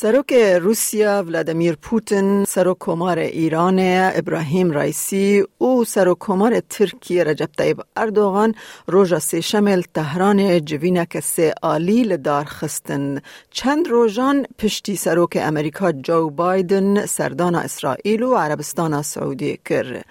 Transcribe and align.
سروک 0.00 0.32
روسیا 0.32 1.22
ولادیمیر 1.26 1.74
پوتین 1.74 2.44
سروک 2.44 2.76
کمار 2.80 3.18
ایران 3.18 3.78
ابراهیم 4.14 4.70
رئیسی 4.70 5.44
و 5.60 5.84
سروک 5.84 6.16
کمار 6.20 6.60
ترکیه 6.60 7.24
رجب 7.24 7.48
طیب 7.58 7.82
اردوغان 7.96 8.54
روژا 8.86 9.18
سی 9.18 9.42
شمل 9.42 9.82
تهران 9.94 10.64
جوینک 10.64 11.20
سه 11.20 11.54
آلی 11.62 12.02
لدار 12.02 12.44
خستن. 12.44 13.20
چند 13.50 13.88
روژان 13.88 14.46
پشتی 14.58 14.96
سروک 14.96 15.38
امریکا 15.40 15.92
جو 15.92 16.30
بایدن 16.30 17.06
سردان 17.06 17.54
اسرائیل 17.54 18.22
و 18.22 18.34
عربستان 18.34 19.02
سعودی 19.02 19.58
کر. 19.64 20.02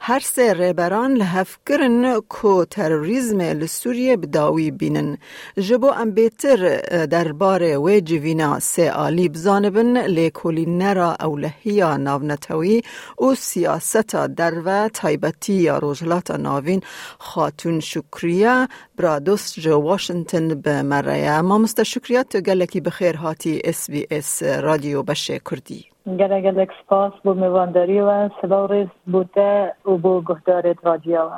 هر 0.00 0.20
سه 0.20 0.54
ریبران 0.54 1.14
لحف 1.14 1.58
کرن 1.66 2.20
کو 2.20 2.64
تروریزم 2.64 3.40
لسوریه 3.40 4.16
بداوی 4.16 4.70
بینن. 4.70 5.18
جبو 5.58 5.90
ام 5.90 6.10
بیتر 6.10 6.76
دربار 7.06 7.78
و 7.78 8.00
جوینا 8.00 8.58
سه 8.60 8.92
آلی 8.92 9.35
بزانبن 9.36 9.96
لیکولی 10.06 10.66
نرا 10.66 11.16
اولهیا 11.20 11.96
ناونتوی 11.96 12.82
و 13.20 13.34
سیاست 13.34 14.16
در 14.26 14.52
و 14.64 14.88
تایبتی 14.88 15.52
یا 15.52 15.78
روجلات 15.78 16.30
ناوین 16.30 16.80
خاتون 17.18 17.80
شکریه 17.80 18.68
برادوس 18.98 19.58
جو 19.60 19.82
واشنطن 19.82 20.48
به 20.60 20.82
مره 20.82 21.40
ما 21.40 21.58
مست 21.58 21.82
شکریت 21.82 22.28
تو 22.28 22.40
گلکی 22.40 22.80
بخیر 22.80 23.16
هاتی 23.16 23.60
اس 23.64 23.90
بی 23.90 24.06
اس 24.10 24.42
رادیو 24.42 25.02
بشه 25.02 25.40
کردی 25.50 25.84
گله 26.06 26.40
گلک 26.40 26.68
سپاس 26.84 27.12
بو 27.24 27.34
میوانداری 27.34 28.00
و 28.00 28.28
ریز 28.70 28.88
بوده 29.06 29.74
و 29.84 29.90
بو 29.90 30.22
گهدارت 30.22 30.76
رادیو 30.82 31.30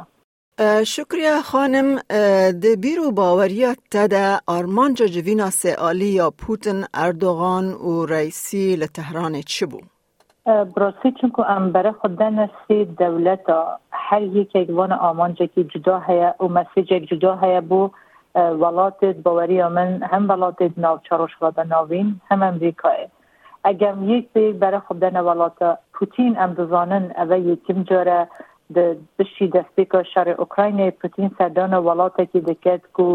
شکریه 0.86 1.40
خانم 1.44 1.98
ده 2.50 2.76
بیرو 2.76 3.10
باوریت 3.12 3.78
تده 3.90 4.38
آرمانجا 4.46 5.06
جوینا 5.06 5.50
سئالی 5.50 6.06
یا 6.06 6.30
پوتن 6.30 6.84
اردوغان 6.94 7.72
و 7.72 8.06
رئیسی 8.06 8.76
لتهران 8.76 9.40
چی 9.40 9.66
بو؟ 9.66 9.80
براسی 10.46 11.12
چون 11.20 11.30
که 11.36 11.50
ام 11.50 11.72
برای 11.72 11.92
خود 11.92 12.22
نسی 12.22 12.84
دولت 12.84 13.40
هر 13.90 14.22
یک 14.22 14.66
وان 14.68 14.92
آمانجا 14.92 15.46
که 15.46 15.64
جدا 15.64 15.98
هیا 15.98 16.34
و 16.40 16.44
مسیج 16.48 16.88
جدا 16.88 17.36
هیا 17.36 17.60
بو 17.60 17.90
ولات 18.34 19.04
باوری 19.04 19.62
من 19.62 20.02
هم 20.02 20.30
ولات 20.30 20.56
ناوچاروش 20.76 21.30
و 21.42 21.64
ناوین 21.64 22.20
هم 22.30 22.42
امریکای 22.42 23.08
اگر 23.64 23.94
یک 24.02 24.32
برای 24.32 24.80
خود 24.80 25.02
ولات 25.02 25.78
پوتین 25.92 26.38
ام 26.38 26.54
دزانن 26.54 27.12
اوه 27.16 27.38
یکم 27.38 27.82
جاره 27.82 28.28
د 28.76 28.94
بشي 29.18 29.46
د 29.52 29.66
سپیکر 29.66 30.08
شهر 30.14 30.32
اوکراین 30.44 30.80
پوتین 31.02 31.30
سردان 31.38 31.74
ولاته 31.74 32.26
که 32.32 32.40
دکت 32.48 32.88
کو 32.98 33.06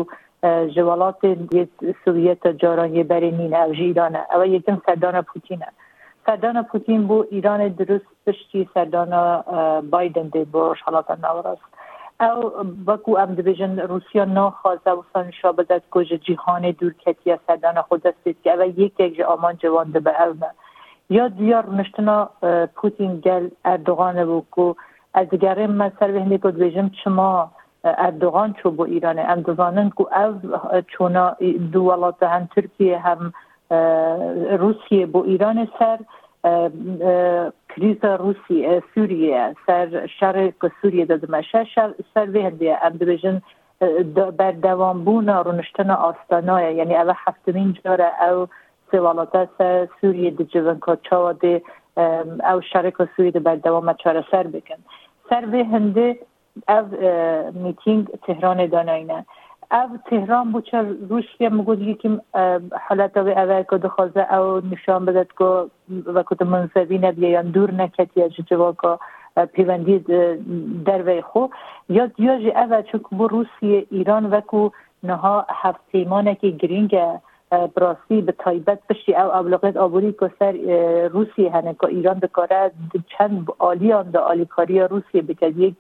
جوالات 0.76 1.26
سوویت 2.06 2.48
جارانی 2.64 3.04
برینین 3.04 3.56
او 3.56 3.72
ایران 3.72 4.16
او 4.16 4.46
یکم 4.46 4.82
سردان 4.86 5.22
پوتینه. 5.22 5.68
سردان 6.26 6.64
پوتین 6.64 7.08
بو 7.08 7.26
ایران 7.30 7.68
درست 7.68 8.06
پشتی 8.28 8.70
سردان 8.74 9.14
بایدن 9.90 10.28
دی 10.28 10.44
بو 10.44 10.74
حالات 10.86 11.12
نوراست. 11.12 11.62
او 12.20 12.50
بکو 12.88 13.18
ام 13.18 13.36
دیویژن 13.36 13.80
روسیا 13.80 14.26
ناخواسته 14.26 14.92
و 14.92 15.04
سانشا 15.14 15.52
بدد 15.52 15.82
که 15.94 16.18
جهان 16.18 16.72
دور 16.72 16.94
کتی 16.94 17.36
سردان 17.48 17.82
خود 17.82 18.08
است 18.08 18.44
که 18.44 18.54
او 18.54 18.62
یک 18.80 19.22
آمان 19.28 19.58
جوان 19.58 19.92
به 19.92 20.22
او 20.22 20.34
یا 21.10 21.28
دیار 21.28 21.70
نشتنا 21.70 22.30
پوتین 22.76 23.20
گل 23.20 23.50
اردوغان 23.66 24.26
بو 24.26 24.44
که 24.56 24.76
از 25.14 25.30
دیگرین 25.30 25.72
من 25.72 25.92
سر 26.00 26.12
بهنی 26.12 26.38
بود 26.38 26.58
بجم 26.58 26.92
شما 27.04 27.52
اردوغان 27.84 28.54
چو 28.54 28.72
با 28.72 28.86
ایران 28.86 29.20
ام 29.20 29.42
دزانن 29.42 29.92
که 29.98 30.20
او 30.20 30.40
چونا 30.88 31.36
دو 31.72 31.82
ولات 31.82 32.24
هم 32.24 32.50
ترکیه 32.56 33.00
هم 33.00 33.34
روسیه 34.58 35.06
با 35.06 35.24
ایران 35.24 35.68
سر 35.80 36.00
کریز 37.70 38.06
روسی 38.06 38.82
سوریه 38.96 39.56
سر 39.68 40.08
شرق 40.20 40.72
سوریه 40.82 41.06
داده 41.06 41.28
مشه 41.30 41.68
سر 42.14 42.26
بهنده 42.26 42.86
ام 42.86 42.98
بجن 42.98 43.42
بر 44.38 44.52
دوام 44.52 45.04
بونا 45.04 45.42
رونشتن 45.42 45.90
آستانای 45.90 46.76
یعنی 46.76 46.96
او 46.96 47.14
هفتمین 47.26 47.78
جاره 47.86 48.24
او 48.24 48.48
سوالات 48.92 49.50
سر 49.58 49.88
سوریه 50.02 50.32
دی 50.32 50.46
جوان 50.46 50.80
که 50.86 50.98
چاوا 51.10 51.34
دی 51.34 51.62
او 52.52 52.62
شرق 52.74 53.08
سوریه 53.18 53.32
بر 53.32 53.56
دوام 53.56 53.94
چاره 53.94 54.26
سر 54.32 54.48
بکن. 54.48 54.76
سر 55.30 55.46
به 55.46 55.66
هنده 55.66 56.20
او 56.70 56.86
میتینگ 57.54 58.08
تهران 58.08 58.66
داناینه 58.68 59.26
او 59.72 59.98
تهران 60.10 60.52
بو 60.52 60.62
چه 60.62 60.82
روسیه 61.10 61.50
مگود 61.50 61.82
یکیم 61.82 62.22
حالت 62.90 63.18
او 63.18 63.28
اول 63.28 63.64
که 63.64 63.78
دخوازه 63.78 64.34
او 64.34 64.62
نشان 64.72 65.06
بدد 65.06 65.28
که 65.40 65.66
وقت 66.06 66.42
منصبی 66.42 66.98
نبیه 66.98 67.30
یا 67.30 67.42
دور 67.42 67.72
نکتی 67.72 68.22
از 68.22 68.32
جوا 68.32 68.76
که 68.82 68.98
پیوندی 69.46 70.00
در 70.86 71.02
وی 71.02 71.22
خو. 71.22 71.48
یا 71.90 72.06
دیاجی 72.06 72.52
اول 72.52 72.82
چون 72.82 73.02
بو 73.12 73.28
روسیه 73.28 73.86
ایران 73.92 74.26
وکو 74.26 74.70
نها 75.04 75.46
هفت 75.50 75.80
پیمانه 75.92 76.36
که 76.36 76.50
گرینگه 76.50 77.22
براسی 77.76 78.22
به 78.22 78.32
تایبت 78.32 78.80
بشی. 78.90 79.16
او 79.16 79.36
ابلغت 79.36 79.78
آبوری 79.78 80.14
که 80.20 80.32
سر 80.40 80.52
روسیه 81.14 81.52
هنه 81.52 81.76
که 81.82 81.88
ایران 81.88 82.20
دکاره 82.20 82.72
چند 83.18 83.48
آلیان 83.60 84.12
ده 84.12 84.20
آلیکاری 84.20 84.80
روسیه 84.80 85.22
بکرد 85.22 85.58
یک 85.58 85.76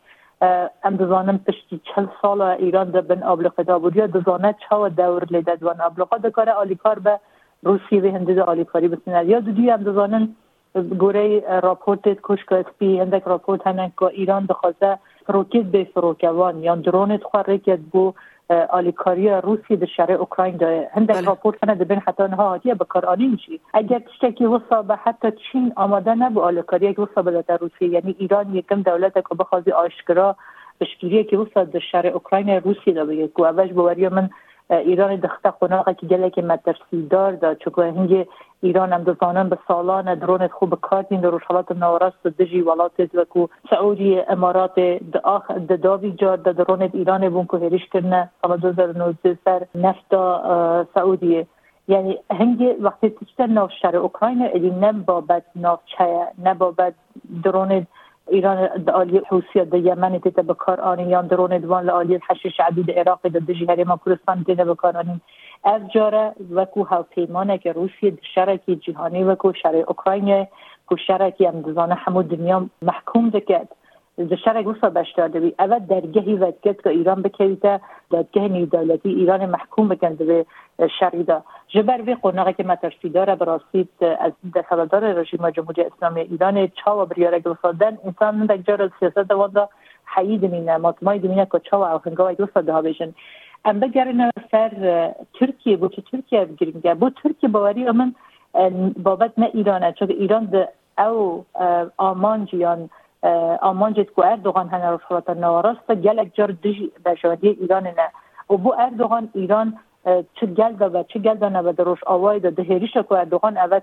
ام 0.83 0.95
دزانم 0.95 1.38
پشتی 1.38 1.81
چل 1.95 2.07
سال 2.22 2.41
ایران 2.41 2.91
ده 2.91 3.01
بن 3.01 3.23
ابلغت 3.23 3.69
آبوری 3.69 4.07
دزانه 4.07 4.56
چه 4.69 4.89
دور 4.89 5.25
لیدد 5.31 5.63
وان 5.63 5.81
ابلغت 5.81 6.22
دکاره 6.22 6.51
آلیکار 6.51 7.00
به 7.00 7.19
روسیه 7.63 8.01
به 8.01 8.12
هنده 8.12 8.33
ده 8.33 8.44
آلیکاری 8.44 8.88
بسنه 8.88 9.25
یا 9.25 9.39
دو 9.39 9.72
ام 9.72 9.83
دزانن 9.83 10.35
گوره 11.00 11.44
راپورت 11.59 12.01
کشک 12.23 12.51
اسپی 12.51 13.00
هندک 13.00 13.23
راپورت 13.23 13.67
هنه 13.67 13.91
که 14.00 14.06
ایران 14.06 14.45
دخواسته 14.45 15.00
فروکت 15.28 15.63
به 15.63 15.83
فروکوان 15.83 16.63
یا 16.63 16.75
درونت 16.75 17.23
خواه 17.23 17.44
ریکت 17.44 17.79
بو 17.79 18.13
آلیکاری 18.49 19.29
روسی 19.29 19.75
در 19.75 19.85
شرع 19.85 20.13
اوکراین 20.13 20.57
داره. 20.57 20.89
هندک 20.93 21.25
راپورت 21.25 21.59
کنه 21.59 21.75
بین 21.75 21.99
حتی 21.99 22.23
نها 22.23 22.49
هاتیه 22.49 22.75
بکار 22.75 23.05
آنی 23.05 23.27
میشی. 23.27 23.59
اگر 23.73 23.99
تشتکی 23.99 24.45
وصا 24.45 24.81
به 24.81 24.95
حتی 24.95 25.27
چین 25.31 25.73
آماده 25.75 26.15
نبو 26.15 26.41
آلیکاری 26.41 26.85
یک 26.85 26.99
وصا 26.99 27.21
به 27.21 27.43
روسیه 27.61 27.89
یعنی 27.89 28.15
ایران 28.19 28.55
یکم 28.55 28.81
دولت 28.81 29.13
که 29.13 29.35
بخوازی 29.39 29.71
آشکرا 29.71 30.35
بشکیریه 30.81 31.23
که 31.23 31.37
وصا 31.37 31.63
در 31.63 31.79
شرع 31.91 32.09
اوکراین 32.09 32.49
روسی 32.49 32.91
دا 32.91 33.05
بگه. 33.05 33.27
که 33.27 33.43
اوش 33.43 33.71
بوری 33.71 34.07
من 34.07 34.29
ایران 34.78 35.16
دخته 35.16 35.50
قناقه 35.50 35.94
که 35.94 36.06
گله 36.06 36.29
که 36.29 36.41
مترسی 36.41 37.07
دار 37.07 37.31
دا 37.31 37.56
چون 37.56 37.97
هنگه 37.97 38.28
ایران 38.61 38.94
هم 38.94 39.03
دزانن 39.03 39.50
به 39.50 39.57
سالان 39.67 40.16
درون 40.16 40.47
خوب 40.47 40.75
کارتین 40.81 41.22
در 41.22 41.29
روشالات 41.29 41.72
نوراست 41.72 42.28
دجی 42.28 42.61
ولات 42.61 43.01
کو 43.29 43.47
سعودی 43.69 44.19
امارات 44.19 44.79
د 45.69 45.81
داوی 45.81 46.12
جار 46.12 46.38
د 46.38 46.72
ایران 46.94 47.29
بون 47.29 47.45
که 47.47 47.57
هریش 47.57 47.85
کرنه. 47.94 48.29
سال 48.41 48.57
2019 48.57 49.38
سر 49.45 49.62
نفتا 49.75 50.85
سعودی. 50.94 51.45
یعنی 51.88 52.19
هنگی 52.31 52.66
وقتی 52.66 53.09
تشتر 53.09 53.47
ناف 53.47 53.72
اوکراین 53.94 54.50
ادی 54.53 54.69
نه 54.69 54.91
بابت 54.91 55.44
ناف 55.56 55.79
نه 56.38 56.53
بابت 56.53 56.94
درون 57.44 57.88
ایران 58.28 58.88
عالی 58.88 59.22
حوثیت 59.29 59.69
د 59.69 59.85
یمن 59.85 60.19
ته 60.19 60.41
به 60.41 60.53
کار 60.53 60.81
آنی 60.81 61.03
یا 61.03 61.22
درون 61.22 61.57
دوان 61.57 61.89
عالی 61.89 62.19
حشش 62.29 62.59
عدید 62.59 62.91
عراق 62.91 63.28
د 63.28 63.45
دجی 63.50 63.66
هرما 63.66 64.00
کردستان 64.06 64.44
ته 64.44 64.66
به 64.72 64.75
کار 64.75 64.97
آنی 64.97 65.22
از 65.63 65.81
جاره 65.95 66.33
وکو 66.51 66.83
هاوپیمانه 66.83 67.57
که 67.57 67.72
روسیه 67.72 68.17
شرکی 68.35 68.75
جهانی 68.75 69.23
وکو 69.23 69.53
شرک 69.53 69.89
اوکراین 69.89 70.47
کو 70.88 70.97
شرکی 71.07 71.45
هم 71.45 71.62
دزانه 71.62 71.95
همو 71.95 72.23
دنیا 72.23 72.66
محکوم 72.81 73.29
دکد 73.29 73.67
د 74.18 74.35
شرک 74.40 74.68
وسا 74.68 74.90
بشتر 74.96 75.28
دوی 75.28 75.51
اول 75.59 75.79
درگهی 75.91 76.34
وکت 76.41 76.81
که 76.81 76.89
ایران 76.89 77.21
بکیده 77.21 77.80
دادگاه 78.10 78.48
نیو 78.48 78.65
دولتی 78.65 79.10
ایران 79.10 79.45
محکوم 79.45 79.88
بکند 79.88 80.18
به 80.18 80.45
شریدا 81.00 81.44
جبر 81.68 82.01
وی 82.01 82.15
قناقه 82.21 82.54
که 82.54 82.63
مترسی 82.63 83.10
داره 83.10 83.36
براسید 83.36 83.89
از 84.19 84.31
دستالدار 84.56 85.13
رژیم 85.13 85.50
جمهوری 85.50 85.81
اسلامی 85.81 86.21
ایران 86.21 86.68
چا 86.68 87.01
و 87.01 87.06
بریاره 87.06 87.39
گلسادن 87.39 87.98
انسان 88.06 88.36
من 88.36 88.45
دکجار 88.45 88.92
سیاست 89.00 89.31
واندا 89.31 89.69
حیید 90.16 90.45
مینه 90.45 90.77
ماتمای 90.77 91.19
دمینه 91.19 91.48
که 91.51 91.59
چا 91.59 91.80
و 91.80 91.83
اوخنگاه 91.83 92.33
گلساده 92.33 92.74
ها 92.74 92.81
بیشن 92.81 93.13
ام 93.66 93.80
بگرن 93.80 94.31
سر 94.51 95.13
ترکیه 95.39 95.77
بو 95.77 95.88
که 95.88 96.01
ترکیه 96.01 96.45
بگیریم 96.45 96.94
بو 96.94 97.09
ترکیه 97.09 97.50
باوری 97.50 97.92
من 97.92 98.16
بابت 99.04 99.31
نه 99.38 99.50
ایرانه 99.54 99.92
چون 99.92 100.09
ایران 100.09 100.45
ده 100.45 100.69
او 100.98 101.45
آمانجیان 101.98 102.77
آمانجت 102.77 103.02
اردوغان 104.23 104.67
هنه 104.67 104.89
رو 104.89 104.99
صورت 105.09 105.29
نواراست. 105.29 105.91
گلک 105.91 106.31
جار 106.33 106.51
دژ 106.51 106.81
بشادی 107.05 107.49
ایران 107.49 107.83
نه. 107.83 108.09
و 108.49 108.57
بو 108.57 108.73
اردوغان 108.79 109.29
ایران 109.33 109.79
چه 110.35 110.45
گل 110.45 110.73
و 110.79 111.03
چه 111.03 111.19
گل 111.19 111.49
نه 111.49 111.59
و 111.59 111.71
دروش 111.71 111.99
آوای 112.05 112.39
ده 112.39 112.49
دهریش 112.49 112.93
که 112.93 113.11
اردوغان 113.11 113.57
اول 113.57 113.79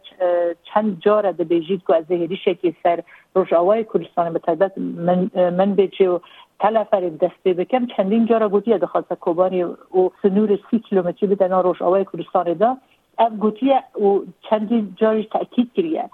چند 0.62 1.00
جار 1.00 1.32
ده 1.32 1.44
بیجید 1.44 1.82
که 1.86 1.96
از 1.96 2.06
دهریش 2.08 2.44
که 2.44 2.74
سر 2.82 3.02
روش 3.34 3.52
آوای 3.52 3.86
کردستان 3.94 4.32
به 4.32 4.38
تایبت 4.38 4.78
من, 4.78 5.30
من 5.34 5.74
بیچه 5.74 6.10
و 6.10 6.18
تلفر 6.60 7.00
دست 7.00 7.44
بکم. 7.44 7.86
چندین 7.86 8.26
جا 8.26 8.38
را 8.38 8.48
گوتیه 8.48 8.78
دخواست 8.78 9.12
کوبانی 9.12 9.62
و 9.62 9.76
سنور 10.22 10.58
سی 10.70 10.78
کیلومتری 10.78 11.34
به 11.34 11.48
روش 11.48 11.82
آوای 11.82 12.06
کردستان 12.12 12.52
دا. 12.52 12.76
اف 13.18 13.32
گوتیه 13.32 13.82
و 14.00 14.20
چندین 14.50 14.94
جاریش 14.96 15.26
تاکید 15.26 15.70
کریه. 15.76 16.10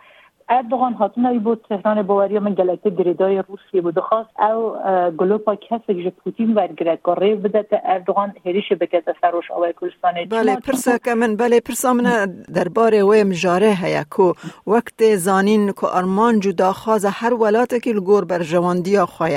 اردوغان 0.49 0.93
هاتنا 0.93 1.39
بود 1.39 1.65
تهران 1.69 2.03
باوری 2.03 2.39
من 2.39 2.55
گلکته 2.55 2.91
گریدای 2.91 3.43
روسیه 3.49 3.81
بود. 3.81 3.99
خواست 3.99 4.41
او 4.41 4.77
گلوپا 5.11 5.55
کسی 5.55 6.05
که 6.05 6.11
پوتین 6.11 6.55
ورگره 6.55 6.99
ریو 7.19 7.37
بده 7.37 7.83
اردوغان 7.85 8.35
هریش 8.47 8.73
بکت 8.81 9.05
سروش 9.21 9.51
آوای 9.51 9.75
کلستان 9.81 10.13
بله 10.31 10.57
پرسا 10.57 10.99
که 10.99 11.15
من 11.15 11.37
بله 11.37 11.61
پرسا 11.61 11.93
من 11.93 12.27
درباره 12.55 13.03
و 13.03 13.25
مجاره 13.27 13.77
هیا 13.83 14.05
کو. 14.11 14.33
وقت 14.67 15.17
زانین 15.17 15.73
که 15.73 15.97
ارمان 15.97 16.41
جو 16.41 16.53
داخواز 16.53 17.05
هر 17.05 17.35
ولات 17.35 17.83
که 17.83 17.93
لگور 17.93 18.25
بر 18.25 18.43
جواندی 18.43 18.99
خواه. 18.99 19.31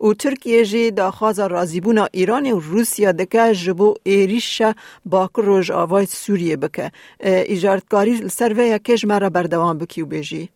و 0.00 0.12
ترکیه 0.18 0.64
جی 0.64 0.90
داخواز 0.90 1.40
رازیبون 1.40 2.06
ایران 2.12 2.52
و 2.52 2.60
روسیا 2.60 3.12
دکه 3.12 3.52
جبو 3.54 3.94
ایریش 4.02 4.62
باکر 5.06 5.42
روش 5.42 5.70
آوای 5.70 6.06
سوریه 6.06 6.56
بکه. 6.56 6.90
ایجارتکاری 7.20 8.28
سروه 8.28 8.78
کش 8.78 9.04
مرا 9.04 9.30
بردوام 9.30 9.78
بکی 9.78 10.02
و 10.02 10.06
بیجی 10.06 10.51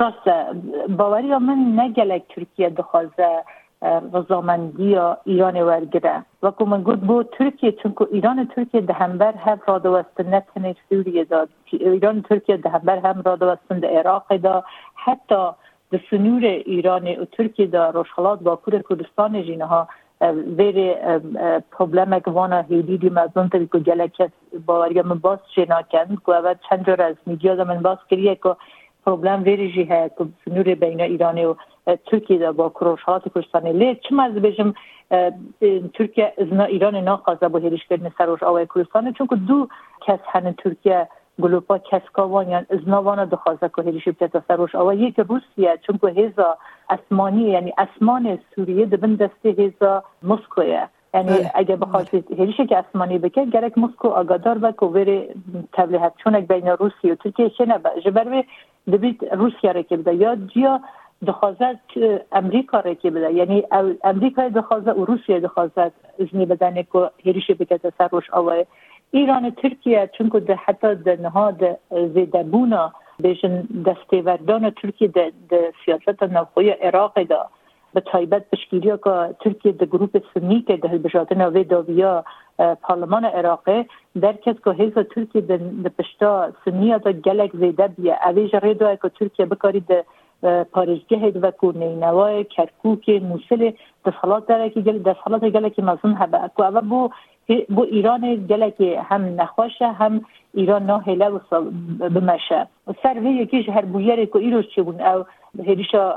راست 0.00 0.52
باوری 0.88 1.28
من 1.28 1.80
نگلک 1.80 2.22
ترکیه 2.34 2.70
دخوازه 2.70 3.44
رضامندی 4.12 4.98
ایران 5.24 5.62
ورگره. 5.62 6.24
و 6.42 6.50
که 6.50 6.64
من 6.64 6.82
گفت 6.82 6.98
بو 6.98 7.22
ترکیه 7.22 7.72
چون 7.72 7.94
که 7.98 8.06
ایران 8.12 8.48
ترکیه 8.56 8.80
دهنبر 8.80 9.32
هم 9.32 9.60
را 9.66 9.78
دوستن 9.78 10.34
نتنه 10.34 10.76
سوریه 10.88 11.24
داد. 11.24 11.48
ایران 11.70 12.22
ترکیه 12.22 12.56
دهنبر 12.56 12.98
هم 12.98 13.22
را 13.24 13.36
دوستن 13.36 13.78
ده 13.78 13.98
عراق 13.98 14.36
دا 14.36 14.64
حتی 14.94 15.48
ده 15.90 16.00
سنور 16.10 16.44
ایران 16.44 17.08
و 17.08 17.24
ترکیه 17.24 17.66
دا 17.66 17.90
روشخلات 17.90 18.40
با 18.40 18.56
کور 18.56 18.82
کردستان 18.88 19.42
جینه 19.42 19.64
ها 19.64 19.88
ویر 20.56 20.94
پروبلم 21.72 22.20
که 22.20 22.30
وانا 22.30 22.60
هیدی 22.60 22.98
دی 22.98 23.10
مزون 23.10 23.48
تری 23.48 23.66
که 23.66 23.78
گلکت 23.78 24.30
باوری 24.66 25.02
من 25.02 25.18
باز 25.18 25.38
شنا 25.54 25.82
کن. 25.82 26.16
که 26.26 26.32
اول 26.32 26.54
چند 26.68 26.86
جور 26.86 27.02
از 27.02 27.16
میدیا 27.26 27.64
من 27.64 27.82
باز 27.82 27.98
کریه 28.10 28.34
که 28.34 28.56
پروبلم 29.06 29.42
ویریجی 29.42 29.86
که 29.86 30.10
نور 30.46 30.74
بین 30.74 31.00
ایران 31.00 31.44
و 31.44 31.54
ترکیه 32.06 32.38
دا 32.38 32.52
با 32.52 32.68
کروشات 32.68 33.22
کردستان 33.34 33.66
لی 33.66 33.94
چه 33.94 34.22
از 34.22 34.34
بجم 34.34 34.74
ترکیه 35.94 36.32
از 36.38 36.68
ایران 36.68 36.96
ناخواسته 36.96 37.48
با 37.48 37.58
هریش 37.58 37.86
کردن 37.86 38.12
سروش 38.18 38.42
آوای 38.42 38.66
کردستان 38.74 39.12
چون 39.12 39.26
که 39.26 39.36
دو 39.36 39.68
کس 40.06 40.18
هن 40.32 40.52
ترکیه 40.52 41.08
گلوپا 41.40 41.78
کس 41.78 42.02
کاوان 42.12 42.48
یعنی 42.48 42.66
از 42.70 42.88
نوانا 42.88 43.24
دخواسته 43.24 43.70
که 43.76 43.82
بچه 43.82 44.42
سروش 44.48 44.74
آوای. 44.74 44.98
یک 44.98 45.20
روسیه 45.20 45.78
چون 45.86 45.98
که 45.98 46.22
هزا 46.22 46.56
اسمانی 46.90 47.42
یعنی 47.42 47.72
اسمان 47.78 48.38
سوریه 48.54 48.86
دبن 48.86 49.14
دسته 49.14 49.48
هزا 49.48 50.04
مسکویه. 50.22 50.88
یعنی 51.14 51.50
اگه 51.54 51.76
بخواد 51.76 52.08
هریشه 52.38 52.66
که 52.66 52.76
اسمانی 52.78 53.18
بکه 53.18 53.44
گرک 53.44 53.78
مسکو 53.78 54.08
آگادار 54.08 54.58
با 54.58 54.72
که 54.72 54.86
وری 54.86 55.28
تبلیغات. 55.72 56.12
چونک 56.24 56.48
بین 56.48 56.68
روسیه 56.68 57.12
و 57.12 57.14
ترکیه 57.14 57.48
شنه 57.48 57.78
با 57.78 57.90
جبر 58.04 58.44
دبید 58.92 59.24
روسیه 59.32 59.72
را 59.72 59.82
که 59.82 59.96
بده 59.96 60.14
یا 60.14 60.36
جیا 60.36 60.80
دخوازت 61.26 61.80
امریکا 62.32 62.80
را 62.80 62.94
که 62.94 63.10
بده 63.10 63.32
یعنی 63.32 63.64
امریکا 64.04 64.48
دخوازه 64.48 64.90
و 64.90 65.04
روسیه 65.04 65.40
دخوازت 65.40 65.92
ازنی 66.20 66.46
بدنه 66.46 66.82
که 66.92 67.10
هریشه 67.26 67.54
بکه 67.54 67.80
سر 67.98 68.08
روش 68.08 68.30
آوه 68.30 68.64
ایران 69.10 69.50
ترکیه 69.50 70.10
چون 70.18 70.30
که 70.30 70.54
حتی 70.54 70.94
ده 70.94 71.16
نهاد 71.22 71.78
زیده 72.14 72.42
بونا 72.42 72.92
بیشن 73.18 73.62
دسته 73.86 74.22
وردان 74.22 74.70
ترکیه 74.70 75.08
ده 75.08 75.32
سیاست 75.84 76.22
نوخوی 76.22 76.70
عراق 76.70 77.22
ده. 77.22 77.38
به 77.94 78.00
تایبەت 78.00 78.42
پشتگیری 78.52 78.92
که 79.04 79.34
ترکیه 79.40 79.72
ده 79.72 79.86
گروپ 79.86 80.22
سنی 80.34 80.62
که 80.62 80.76
ده 80.76 80.98
بجاتن 80.98 81.40
و 81.46 81.64
داویا 81.64 82.24
پارلمان 82.82 83.24
عراقه 83.24 83.86
درکت 84.20 84.64
که 84.64 84.70
هیزا 84.70 85.02
ترکیه 85.02 85.40
ده 85.40 85.58
پشتا 85.98 86.52
سنی 86.64 86.98
دا 86.98 87.12
گلک 87.12 87.56
زیده 87.56 87.88
بیه. 87.88 88.18
اویج 88.26 88.56
ریدو 88.56 88.96
که 88.96 89.08
ترکیه 89.08 89.46
بکاری 89.46 89.80
ده 89.80 90.04
پارشگه 90.72 91.40
و 91.40 91.50
کو 91.50 91.72
نینوای 91.72 92.44
کرکوک 92.44 93.08
موسل 93.08 93.70
دسالات 94.06 94.46
داره 94.46 94.70
که 94.70 94.80
گل 94.80 94.98
دسالات 94.98 95.44
گله 95.44 95.70
که 95.70 95.82
مزون 95.82 96.14
هبه. 96.14 96.50
کو 96.56 96.62
اول 96.62 96.80
بو 96.80 97.08
بو 97.68 97.82
ایران 97.82 98.46
گله 98.46 98.70
که 98.70 99.00
هم 99.00 99.40
نخواشه 99.40 99.92
هم 99.92 100.24
ایران 100.54 100.86
نه 100.86 100.98
هله 100.98 101.28
و 101.28 101.38
بمشه. 101.98 102.66
سر 103.02 103.18
وی 103.18 103.30
یکیش 103.30 103.68
هریشا 105.66 106.16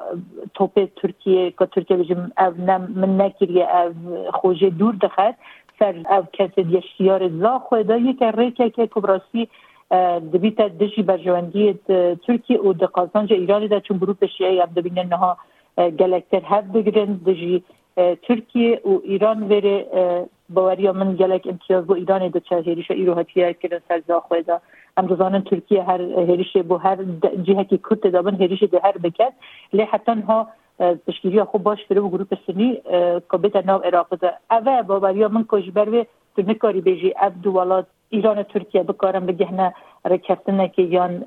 توپ 0.54 0.90
ترکیه 0.96 1.52
که 1.52 1.66
ترکیه 1.66 1.98
بجم 1.98 2.32
او 2.38 2.54
من 2.96 3.22
نکریه 3.22 3.68
او 3.76 4.32
خوجه 4.32 4.70
دور 4.70 4.96
دخد 4.96 5.36
سر 5.80 5.96
او 6.10 6.24
کسی 6.34 6.64
دیشتیار 6.64 7.30
زا 7.30 7.60
خواه 7.60 7.82
یک 7.82 8.24
ریکه 8.24 8.70
که 8.70 8.88
کبراسی 8.88 9.48
دبیت 10.34 10.62
دجی 10.62 11.02
برجواندی 11.02 11.74
ترکیه 12.28 12.60
و 12.60 12.74
دقازانج 12.74 13.34
ایران 13.34 13.68
دا. 13.68 13.80
چون 13.80 13.98
گروپ 13.98 14.26
شیعه 14.26 14.62
هم 14.62 14.70
دبینه 14.76 15.04
نها 15.04 15.38
گلکتر 15.78 16.42
هف 16.46 16.64
بگرن 16.64 17.14
دجی 17.26 17.64
ترکیه 18.28 18.82
و 18.86 19.00
ایران 19.04 19.44
وره 19.44 19.86
باوری 20.50 20.92
من 20.92 21.16
گلک 21.16 21.48
امتیاز 21.48 21.88
با 21.88 21.96
ایران 21.96 22.28
دا. 22.28 22.40
چه 22.40 22.56
هریش 22.56 22.92
ایرو 22.92 23.14
هتیه 23.14 23.54
کرن 23.54 23.80
سر 23.88 24.02
زا 24.08 24.20
خواه 24.20 24.42
هم 24.98 25.08
روزانه 25.08 25.42
ترکیه 25.42 25.84
هر 25.84 26.02
هریش 26.02 26.58
بو 26.58 26.78
هر 26.78 26.98
که 27.70 27.80
کرد 27.90 28.12
دابن 28.12 28.36
هریش 28.36 28.64
ده 28.64 28.82
هر 28.84 28.98
بکد 28.98 29.34
لی 29.74 29.84
حتی 29.84 30.12
ها 30.12 30.48
تشکیلی 31.08 31.44
خوب 31.44 31.64
باش 31.64 31.86
بره 31.86 32.02
و 32.02 32.10
گروپ 32.10 32.34
سنی 32.48 32.82
که 33.32 33.38
بیت 33.38 33.56
ناو 33.56 33.82
عراق 33.82 34.16
ده 34.16 34.34
اوه 34.52 34.82
باوریا 34.82 35.28
من 35.28 35.46
کش 35.50 35.70
بروی 35.70 36.06
تو 36.36 36.42
نکاری 36.42 36.82
بیجی 36.82 37.14
اب 37.22 37.42
دو 37.42 37.52
ولات 37.52 37.86
ایران 38.10 38.38
و 38.38 38.44
ترکیه 38.44 38.84
بکارم 38.84 39.26
بگهنه 39.26 39.74
رکفتنه 40.06 40.70
که 40.70 40.82
یان 40.82 41.24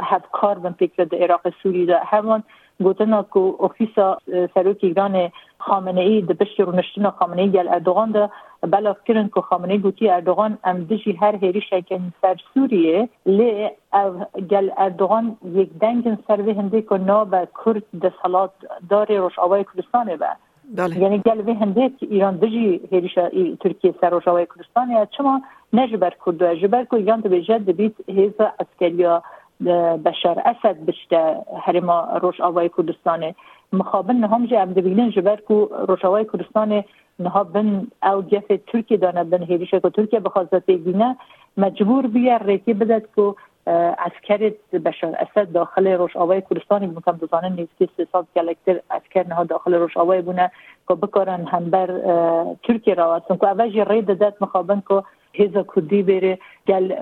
هد 0.00 0.24
کار 0.32 0.58
بن 0.58 0.72
فکر 0.72 1.04
ده 1.04 1.24
عراق 1.24 1.40
سوری 1.62 1.86
ده 1.86 1.98
همان 2.04 2.42
گوتنا 2.82 3.22
که 3.22 3.38
اوفیسا 3.38 4.18
سروک 4.54 4.78
ایران 4.82 5.30
خامنه 5.58 6.00
ای 6.00 6.22
ده 6.22 6.34
بشت 6.34 6.60
رونشتنا 6.60 7.10
خامنه 7.10 7.42
ای 7.42 7.50
گل 7.50 7.68
اردوغان 7.68 8.10
ده. 8.10 8.30
بلاف 8.62 8.96
کرن 9.04 9.30
که 9.34 9.40
خامنه 9.40 9.78
گوتی 9.78 10.08
اردوغان 10.08 10.58
ام 10.64 10.84
دجی 10.84 11.12
هر 11.12 11.36
هیری 11.36 11.60
شکن 11.60 12.12
سر 12.22 12.36
سوریه. 12.54 13.08
لی 13.26 13.70
گل 14.50 14.70
اردوغان 14.78 15.36
یک 15.54 15.70
دنگن 15.80 16.18
سر 16.28 16.36
به 16.36 16.54
هنده 16.54 16.82
که 16.82 16.96
ناب 16.96 17.34
کرد 17.64 17.82
ده 18.00 18.12
سالات 18.22 18.50
داره 18.90 19.18
روش 19.18 19.38
آوای 19.38 19.64
کردستانه 19.64 20.16
به. 20.16 20.26
بله. 20.74 20.98
یعنی 20.98 21.18
گل 21.18 21.42
به 21.42 21.54
هنده 21.54 21.90
ایران 22.00 22.36
دجی 22.36 22.80
هیریشا 22.90 23.28
ترکیه 23.60 23.94
سر 24.00 24.10
روش 24.10 24.28
آوای 24.28 24.46
کردستانه. 24.46 25.08
چما 25.18 25.40
نجبر 25.72 26.12
کرده 26.26 26.56
جبر 26.56 26.84
که 26.84 26.94
ایران 26.94 27.20
ده 27.20 27.28
بجد 27.28 27.70
بیت 27.70 27.92
هیزا 28.08 28.52
اسکریا 28.60 29.22
بشار 30.04 30.42
اسد 30.44 30.76
بشته. 30.86 31.36
هرما 31.66 32.18
روش 32.22 32.40
آوای 32.40 32.70
کردستانه 32.76 33.34
مخابن 33.72 34.16
نهم 34.16 34.46
جه 34.46 34.58
ام 34.58 34.72
دبینن 34.72 35.10
جبر 35.10 35.36
کو 35.36 35.68
روشاوای 35.88 36.24
کردستان 36.24 36.84
نها 37.18 37.44
بن 37.44 37.86
او 38.02 38.22
جف 38.22 38.52
ترکیه 38.66 38.96
دانه 38.96 39.24
بن 39.24 39.42
هیریشه 39.42 39.80
که 39.80 39.90
ترکیه 39.90 40.20
بخواست 40.20 40.54
بگینه 40.54 41.16
مجبور 41.56 42.06
بیه 42.06 42.38
ریتی 42.38 42.74
بدد 42.74 43.02
که 43.16 43.34
اسکر 43.66 44.52
بشار 44.84 45.16
اسد 45.18 45.52
داخل 45.52 45.86
روش 45.86 46.16
آوای 46.16 46.42
کردستان 46.50 46.86
مکم 46.86 47.12
دوزانه 47.12 47.48
نیستی 47.48 47.88
سه 47.96 48.06
سال 48.12 48.24
کلکتر 48.34 48.80
اسکر 48.90 49.26
نها 49.28 49.44
داخل 49.44 49.74
روش 49.74 49.96
آوای 49.96 50.22
بونه 50.22 50.50
که 50.88 50.94
بکارن 50.94 51.44
هم 51.44 51.70
بر 51.70 51.86
ترکیه 52.64 52.94
راواتن 52.94 53.36
که 53.36 53.48
اوجی 53.48 53.84
رید 53.84 54.18
داد 54.18 54.36
مخابن 54.40 54.82
که 54.88 55.02
هیزا 55.32 55.66
کردی 55.74 56.02
بره 56.02 56.38
گل 56.68 56.94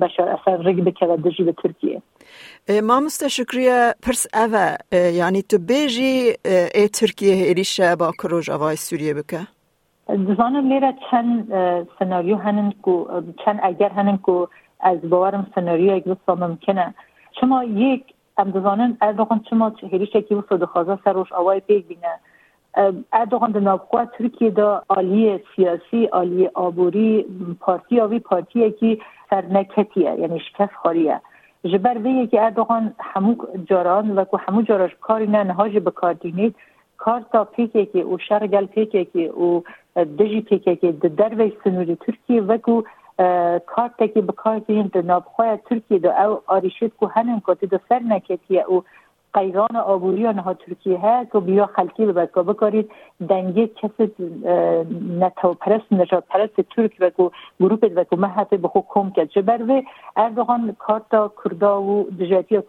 بشار 0.00 0.28
اسد 0.28 0.68
رگ 0.68 0.84
بکره 0.84 1.16
دجی 1.16 1.42
به 1.42 1.52
ترکیه. 1.52 2.02
ما 2.82 3.00
مستشکریه 3.00 3.94
پرس 4.02 4.26
اوه 4.34 4.76
یعنی 4.94 5.42
تو 5.42 5.58
بیجی 5.58 6.34
ای 6.74 6.88
ترکیه 6.88 7.34
ایریشه 7.34 7.96
با 7.96 8.12
کروج 8.12 8.50
آوای 8.50 8.76
سوریه 8.76 9.14
بکه؟ 9.14 9.40
دزانم 10.08 10.68
لیره 10.68 10.94
چند 11.10 11.52
سناریو 11.98 12.36
هنن 12.36 12.72
که 12.84 13.04
چند 13.44 13.60
اگر 13.62 13.88
هنن 13.88 14.18
که 14.26 14.46
از 14.80 15.00
باورم 15.10 15.46
سناریو 15.54 15.96
یک 15.96 16.04
دوستا 16.04 16.34
ممکنه. 16.34 16.94
شما 17.40 17.64
یک 17.64 18.04
ام 18.38 18.50
دزانن 18.50 18.96
اردوغان 19.00 19.44
شما 19.50 19.72
هریشه 19.92 20.22
که 20.22 20.36
وصد 20.36 20.64
خوازه 20.64 20.98
سروش 21.04 21.32
آوای 21.32 21.60
پیگ 21.60 21.86
بینه 21.86 22.18
اردوغان 23.12 23.50
در 23.50 23.60
نابخواه 23.60 24.06
ترکیه 24.06 24.50
دا 24.50 24.82
آلی 24.88 25.40
سیاسی 25.56 26.06
آلی 26.12 26.46
آبوری 26.46 27.26
پارتی 27.60 28.00
آوی 28.00 28.18
پارتیه 28.18 28.70
که 28.70 28.98
سرنکتیه 29.30 30.14
یعنی 30.18 30.40
شکست 30.40 30.72
خاریه 30.82 31.20
جبر 31.64 31.98
وی 31.98 32.26
که 32.26 32.42
اردوغان 32.42 32.94
همو 33.00 33.36
جاران 33.64 34.10
و 34.10 34.24
که 34.24 34.36
همو 34.36 34.62
جاراش 34.62 34.90
کاری 35.00 35.26
نه 35.26 35.42
نهاج 35.44 35.76
به 35.76 35.90
کار 35.90 36.12
دینید. 36.12 36.54
کار 36.96 37.24
تا 37.32 37.44
پیکه 37.44 37.86
که 37.86 38.00
او 38.00 38.18
شرگل 38.18 38.66
پیکه 38.66 39.04
که 39.04 39.20
او 39.20 39.64
دجی 39.96 40.40
پیکه 40.40 40.76
که 40.76 40.92
در 40.92 41.34
وی 41.34 41.52
سنوری 41.64 41.96
ترکیه 41.96 42.42
و 42.42 42.56
که 42.56 42.84
کار 43.66 43.90
که 43.98 44.20
به 44.20 44.32
کار 44.32 44.58
دینید 44.58 44.90
در 44.90 45.02
نابخواه 45.02 45.56
ترکیه 45.56 45.98
دا 45.98 46.12
او 46.12 46.40
آریشید 46.46 46.92
که 47.00 47.06
هنن 47.06 47.42
که 47.60 47.66
دا 47.66 47.80
سر 47.88 47.98
نکتیه 47.98 48.64
او 48.68 48.84
قیران 49.34 49.76
آبوری 49.76 50.24
ها 50.24 50.54
ترکیه 50.54 50.98
ها 50.98 51.24
که 51.24 51.40
بیا 51.40 51.66
خلکی 51.66 52.06
بکا 52.06 52.42
بکارید 52.42 52.90
دنگه 53.28 53.66
کسی 53.66 54.12
نتو 55.18 55.54
پرست 55.54 55.92
نجات 55.92 56.24
پرست 56.28 56.60
ترک 56.60 56.98
بکو 56.98 57.30
گروپ 57.60 57.84
بکو 57.84 58.16
محفه 58.16 58.56
بخو 58.56 58.82
کم 58.88 59.10
کرد 59.10 59.28
چه 59.28 59.42
بروی 59.42 59.82
اردوغان 60.16 60.76
کارتا 60.78 61.32
کردا 61.44 61.82
و 61.82 62.06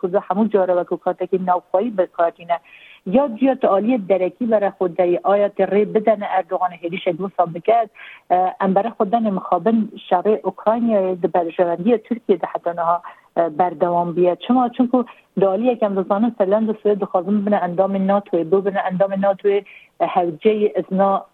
کردا 0.01 0.19
همون 0.29 0.49
جاره 0.49 0.75
بکو 0.75 0.95
کارتا 0.95 1.25
که 1.25 1.39
نوخوایی 1.41 1.89
بکارینه 1.89 2.59
یا 3.05 3.27
جیات 3.27 3.65
عالی 3.65 3.97
درکی 3.97 4.45
برای 4.45 4.69
خود 4.69 4.95
در 4.95 5.19
آیات 5.23 5.61
ری 5.61 5.85
بدن 5.85 6.23
اردوغان 6.23 6.71
هلیش 6.83 7.07
دو 7.07 7.29
بکرد 7.55 7.89
ام 8.61 8.73
برای 8.73 8.89
خودن 8.89 9.29
مخابن 9.29 9.89
شرع 10.09 10.39
اوکراینیا 10.43 11.15
در 11.15 11.27
برجواندی 11.27 11.97
ترکیه 11.97 12.37
ده 12.37 12.47
حتی 12.47 12.69
بردوام 13.57 14.13
بیاد 14.13 14.37
چما 14.37 14.69
چون 14.69 14.89
که 14.91 15.05
دالی 15.41 15.71
یکم 15.71 15.95
روزانه 15.95 16.31
فلند 16.37 16.69
و 16.69 16.73
سوید 16.83 17.03
خواهیم 17.03 17.45
بنا 17.45 17.57
اندام 17.57 17.95
ناتوی 17.95 18.43
بو 18.43 18.61
بنا 18.61 18.81
اندام 18.81 19.13
ناتوی 19.13 19.63
هوجه 20.01 20.73
ازنا 20.75 21.25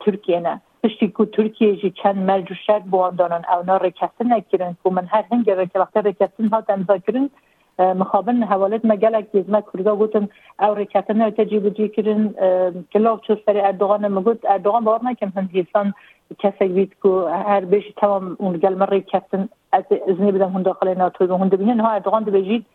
ترکیه 0.00 0.40
نه. 0.40 0.60
پشتی 0.84 1.14
که 1.16 1.24
ترکیه 1.24 1.76
جی 1.76 1.90
چند 2.02 2.16
مرج 2.16 2.52
و 2.52 2.54
شرک 2.66 2.82
بوان 2.82 3.16
دانن 3.16 3.42
او 3.56 3.62
نا 3.66 3.76
رکستن 3.76 4.32
نکرن 4.32 4.76
که 4.84 4.90
من 4.90 5.06
هر 5.06 5.24
هنگه 5.32 5.54
رکستن 5.54 6.48
ها 6.52 6.60
تنزا 6.60 6.98
کرن 6.98 7.30
مخابن 7.80 8.42
حوالت 8.42 8.84
ما 8.84 8.96
گلک 8.96 9.26
ما 9.48 9.60
کرده 9.60 9.90
گوتن 9.90 10.28
او 10.60 10.74
رکستن 10.74 11.22
رو 11.22 11.30
تجیب 11.30 11.68
جی 11.68 11.88
کرن 11.88 12.34
کلاف 12.92 13.20
چو 13.20 13.36
سری 13.46 13.60
اردوغان 13.60 14.08
مگود 14.08 14.46
اردوغان 14.46 14.84
باور 14.84 15.04
نکم 15.04 15.32
هم 15.36 15.48
هیسان 15.52 15.94
کسی 16.38 16.68
بید 16.68 16.96
که 17.02 17.08
هر 17.48 17.64
بیش 17.64 17.84
تمام 17.96 18.36
اون 18.38 18.56
گل 18.56 18.74
مری 18.74 19.00
کفتن 19.00 19.48
از 19.72 19.84
ازنی 20.08 20.32
بدم 20.32 20.48
هون 20.48 20.62
داخل 20.62 20.94
ناتو 20.94 21.26
هون 21.36 21.48
دبینن 21.48 21.80
ها 21.80 21.90
اردوغان 21.90 22.22
دبیجید 22.22 22.66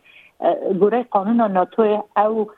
گوره 0.80 1.02
قانون 1.02 1.52
ناتو 1.52 2.02
او 2.16 2.50